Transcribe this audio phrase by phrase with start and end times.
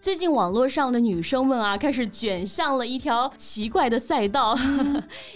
[0.00, 4.56] 最近网络上的女生们啊，开始卷向了一条奇怪的赛道。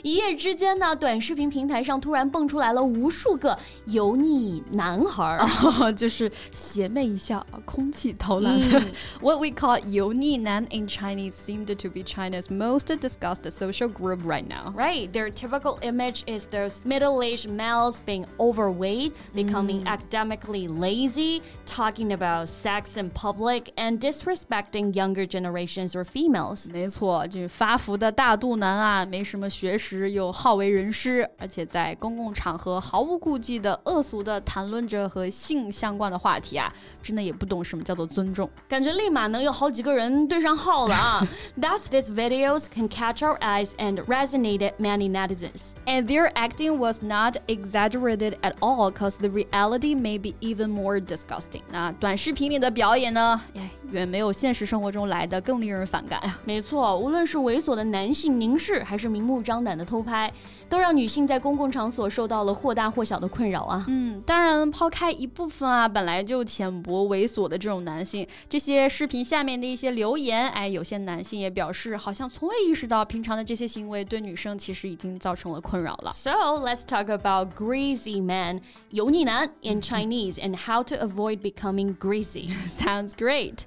[0.05, 8.61] 一夜之间呢，短视频平台上突然蹦出来了无数个油腻男孩儿，就是邪魅一笑，空气投篮。
[9.21, 14.73] What we call 油腻男 in Chinese seemed to be China's most discussed social group right now.
[14.77, 22.49] Right, their typical image is those middle-aged males being overweight, becoming academically lazy, talking about
[22.49, 26.71] sex in public, and disrespect affecting younger generations or females.
[26.73, 36.73] 没错，就是发福的大肚腩啊，没什么学识，又好为人师，而且在公共场合毫无顾忌的恶俗的谈论着和性相关的话题啊，
[37.03, 41.29] 真的也不懂什么叫做尊重，感觉立马能有好几个人对上号了啊。
[41.61, 45.73] Thus, these videos can catch our eyes and resonated many netizens.
[45.87, 51.01] And their acting was not exaggerated at all, cause the reality may be even more
[51.01, 51.63] disgusting.
[51.71, 56.39] 那短视频里的表演呢，哎， 远没有现实生活中来的更令人反感呀。
[56.45, 60.33] 没错，无论是猥琐的男性凝视，还是明目张胆的偷拍，
[60.69, 63.85] 都让女性在公共场所受到了或大或小的困扰啊。
[63.89, 76.11] 嗯，当然，抛开一部分啊本来就浅薄猥琐的这种男性，这些视频下面的一些留言，哎，有些男性也表示，好像从未意识到平常的这些行为对女生其实已经造成了困扰了。
[76.13, 78.61] So let's talk about greasy man，
[78.91, 82.51] 油腻男 in Chinese and how to avoid becoming greasy.
[82.69, 83.61] Sounds great.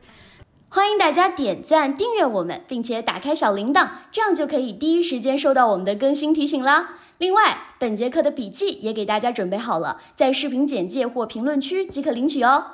[0.70, 6.96] 欢迎大家点赞、订阅我们，并且打开小铃铛，这样就可以第一时间收到我们的更新提醒啦。
[7.16, 12.64] 另外，本节课的笔记也给大家准备好了，在视频简介或评论区即可领取哦。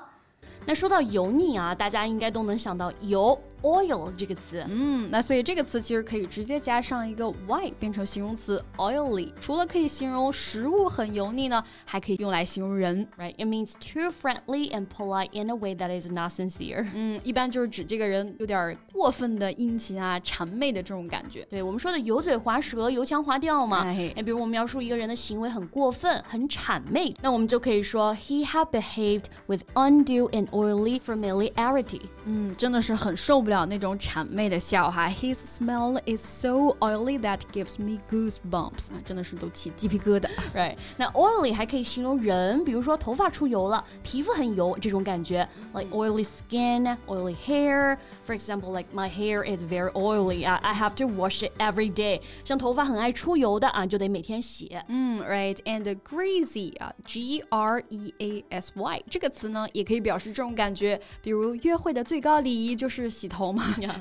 [0.67, 3.39] 那说到油腻啊，大家应该都能想到油。
[3.65, 9.33] oil 这个词，嗯，那所以这个词其实可以直接加上一个 y 变成形容词 oily。
[9.41, 13.35] 除了可以形容食物很油腻呢，还可以用来形容人，right?
[13.37, 16.87] It means too friendly and polite in a way that is not sincere。
[16.95, 21.43] 嗯，一般就是指这个人有点过分的殷勤啊、谄媚的这种感觉。
[21.49, 23.81] 对我们说的油嘴滑舌、油腔滑调嘛。
[23.87, 32.02] 哎，比如我们描述一个人的行为很过分、很谄媚，那我们就可以说 He had behaved with undue and oily familiarity。
[32.26, 33.60] 嗯，真的是很受不了。
[33.60, 35.10] 了那种谄媚的笑哈。
[35.10, 40.30] His smell is so oily that gives me goosebumps 啊，真的是都起鸡皮疙瘩。
[40.56, 47.98] Right，那 oily 还可以形容人，比如说头发出油了，皮肤很油这种感觉，like oily skin, oily hair.
[48.26, 50.48] For example, like my hair is very oily.
[50.48, 52.22] I I have to wash it every day.
[52.46, 54.78] 像头发很爱出油的啊，就得每天洗。
[54.88, 63.50] 嗯，right and greasy 啊，G R E A S Y 这个词呢，也可以表示这种 感觉，比如约会的最高礼仪就是洗头。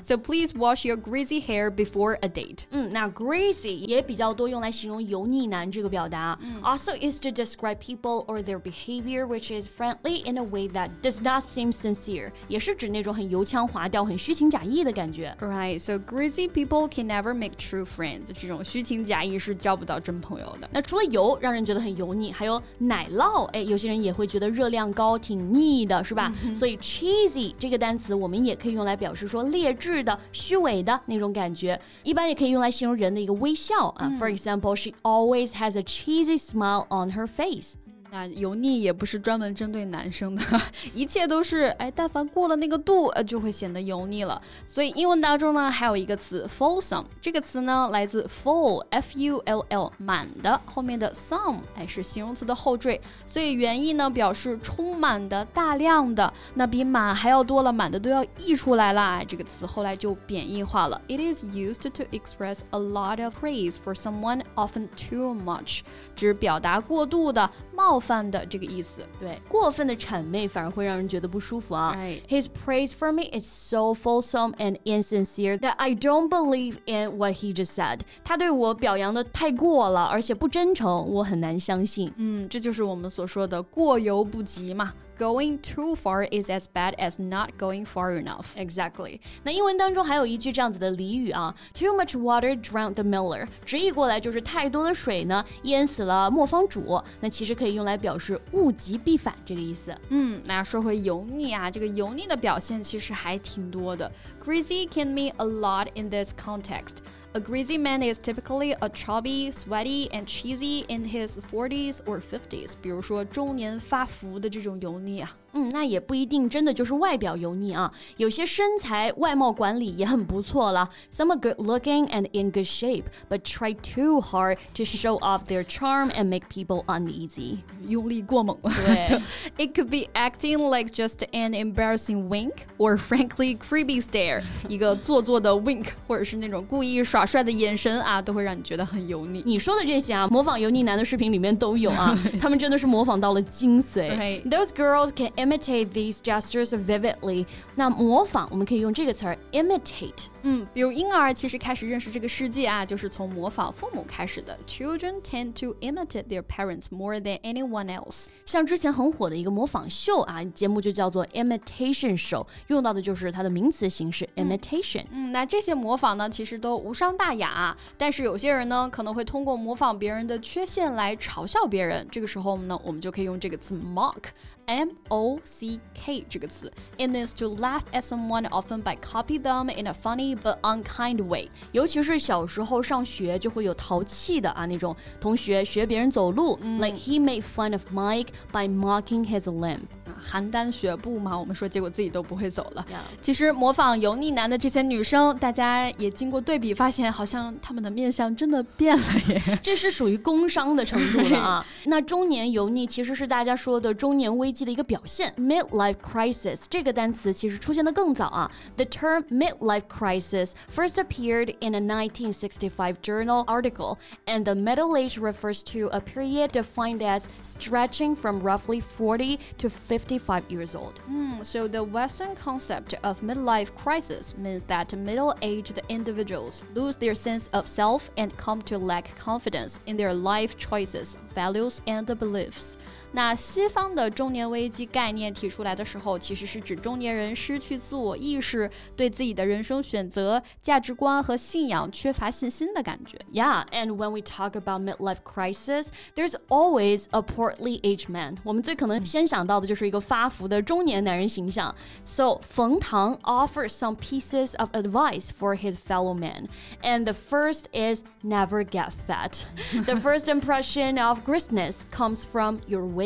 [0.03, 2.59] So please wash your greasy hair before a date.
[2.69, 6.37] 嗯，那 greasy 也比较多用来形容油腻男这个表达。
[6.61, 11.23] Also is to describe people or their behavior which is friendly in a way that does
[11.23, 15.35] not seem sincere，也是指那种很油腔滑调、很虚情假意的感觉。
[15.39, 18.27] Right, so greasy people can never make true friends.
[18.39, 20.69] 这种虚情假意是交不到真朋友的。
[20.71, 26.31] 那除了油让人觉得很油腻，还有奶酪，哎，有些人也会觉得热量高、挺腻的，是吧？
[26.54, 29.44] 所以 cheesy 这个单词我们也可以用来表示说。
[29.54, 34.10] 劣质的、虚伪的那种感觉，一般也可以用来形容人的一个微笑啊。
[34.18, 37.74] For example, she always has a cheesy smile on her face.
[38.14, 40.42] 那油腻也不是专门针对男生的，
[40.94, 44.40] 一切都是哎，但凡过了那个度，呃，就会显得油腻了。
[44.68, 59.24] 所以英文当中呢，还有一个词 fulsome，这个词呢来自 full，f u l l，满的，后面的 some，哎，是形容词的后缀，所以原意呢表示充满的、大量的，那比满还要多了，满的都要溢出来啦。
[59.26, 65.80] 这个词后来就贬义化了，it is used to express a lot of praise for someone，often too much，
[66.14, 68.00] 指表达过度的冒。
[68.03, 71.95] 犯的这个意思，对，过分的谄媚反而会让人觉得不舒服啊。
[72.27, 77.53] His praise for me is so fulsome and insincere that I don't believe in what he
[77.55, 77.99] just said。
[78.23, 82.11] 他对我表扬的太过了，而且不真诚，我很难相信。
[82.17, 84.91] 嗯，这就是我们所说的过犹不及嘛。
[85.17, 88.55] Going too far is as bad as not going far enough.
[88.55, 89.19] Exactly.
[89.43, 93.45] 那英文当中还有一句这样子的俚语啊，Too much water drowned the miller。
[93.65, 97.03] 直译过来就是太多的水呢淹死了磨坊主。
[97.19, 99.93] 那其实可以用来表示物极必反这个意思。
[100.07, 104.09] 嗯，那说回油腻啊，这个油腻的表现其实还挺多的。
[104.45, 106.99] greasy can mean a lot in this context.
[107.33, 112.73] A greasy man is typically a chubby, sweaty, and cheesy in his 40s or 50s。
[112.81, 115.35] 比如说中年发福的这种油腻啊。
[115.51, 120.87] 嗯，那也不一定真的就是外表油腻啊，有些身材外貌管理也很不错了。
[121.11, 125.63] Some are good looking and in good shape, but try too hard to show off their
[125.63, 127.57] charm and make people uneasy.
[127.87, 128.59] 用力过猛。
[128.61, 129.21] 对
[129.57, 139.42] It could be acting like just an embarrassing wink or frankly creepy stare，一个做作的 wink，或者是那种故意耍 帅的眼神啊，都会让你觉得很油腻。
[139.46, 144.16] 你说的这些啊，模仿油腻男的视频里面都有啊， 他们真的是模仿到了精髓。
[144.16, 144.48] Right.
[144.48, 147.46] Those girls can imitate these gestures vividly.
[147.74, 150.26] 那模仿我们可以用这个词儿 imitate。
[150.46, 154.58] 嗯，比如婴儿其实开始认识这个世界啊，就是从模仿父母开始的。
[154.66, 158.26] Children tend to imitate their parents more than anyone else。
[158.44, 165.04] 像之前很火的一个模仿秀啊，节目就叫做 imitation show，用到的就是它的名词形式 imitation。
[165.10, 172.06] 嗯，那这些模仿呢，其实都无伤大雅啊，但是有些人呢，可能会通过模仿别人的缺陷来嘲笑别人。
[172.10, 174.24] 这个时候呢，我们就可以用这个词 mock。
[174.66, 179.92] M O C K 这个词，it means to laugh at someone often by copy them in a
[179.92, 181.48] funny but unkind way。
[181.72, 189.80] 尤其是小时候上学就会有淘气的啊那种同学学别人走路、l i k e he made fun of Mike by mocking his limb。
[190.06, 192.84] 啊，邯郸学步嘛，我们说，结果自己都不会走了。
[193.20, 199.58] 其实模仿油腻男的这些女生，大家也经过对比，发现好像他们的面相真的变了耶。
[199.62, 201.66] 这是属于工伤的程度了啊。
[201.84, 208.51] 那中年油腻其实是大家说的中年危机的一个表现，midlife crisis 这个单词其实出现的更早啊。
[208.75, 215.63] The term midlife crisis first appeared in a 1965 journal article, and the middle age refers
[215.71, 220.99] to a period defined as stretching from roughly 40 to 55 years old.
[221.43, 227.67] So the Western concept of midlife crisis means that middle-aged individuals lose their sense of
[227.67, 232.77] self and come to lack confidence in their life choices, values, and beliefs.
[233.13, 243.19] 那西方的中年危机概念提出来的时候，其实是指中年人失去自我意识，对自己的人生选择、价值观和信仰缺乏信心的感觉。
[243.33, 248.37] Yeah, and when we talk about midlife crisis, there's always a portly aged man.
[248.43, 251.73] 我们最可能先想到的就是一个发福的中年男人形象。
[252.05, 256.47] So 冯唐 offers some pieces of advice for his fellow men,
[256.83, 259.45] and the first is never get fat.
[259.85, 263.02] the first impression of grizzliness comes from your weight.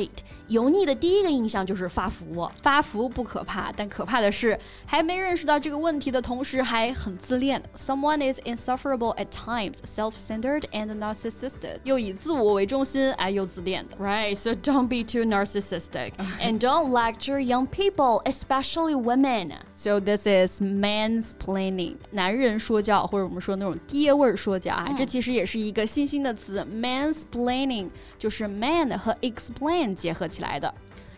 [0.47, 2.49] 油腻的第一个印象就是发福。
[2.61, 7.61] 发福不可怕，但可怕的是还没认识到这个问题的同时还很自恋。
[7.75, 13.97] Someone is insufferable at times, self-centered and narcissistic，又以自我为中心，哎，又自恋的。
[13.97, 16.13] Right, so don't be too narcissistic.
[16.41, 19.51] and don't lecture young people, especially women.
[19.80, 27.88] So this is mansplaining，男人说教，或者我们说那种爹味儿说教啊，这其实也是一个新兴的词，mansplaining
[28.18, 30.74] 就是 man 和 explain 结合起来的。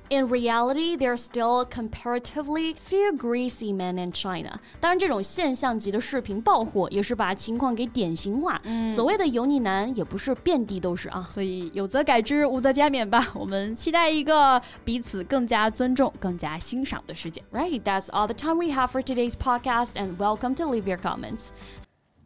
[0.10, 4.60] In reality, there are still comparatively few greasy men in China.
[4.80, 8.62] 当然，这种现象级的视频爆火，也是把情况给典型化。
[8.96, 11.26] 所谓的油腻男，也不是遍地都是啊。
[11.28, 13.32] 所以有则改之，无则加勉吧。
[13.34, 17.42] 我们期待一个彼此更加尊重、更加欣赏的世界。
[17.52, 21.00] Right, that's all the time we have for today's podcast, and welcome to leave your
[21.00, 21.48] comments.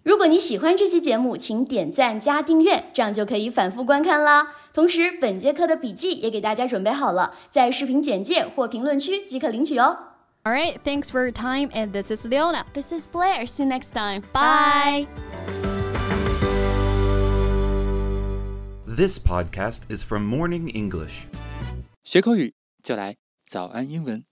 [0.03, 4.55] 如果你喜欢这期节目，请点赞加订阅，这样就可以反复观看啦。
[4.73, 9.97] 同时，本节课的笔记也给大家准备好了，在视频简介或评论区即可领取哦。
[10.43, 12.63] All right, thanks for your time, and this is Leona.
[12.73, 13.45] This is Blair.
[13.45, 14.23] See you next time.
[14.31, 15.07] Bye.
[18.85, 21.25] This podcast is from Morning English.
[22.03, 23.17] 学口语就来
[23.49, 24.29] 早安英文。